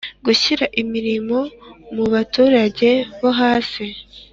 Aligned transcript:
Gushyira 0.25 0.65
Imirimo 0.81 1.39
muba 1.95 2.19
turage 2.33 2.91
bo 3.19 3.29
hasi 3.39 3.85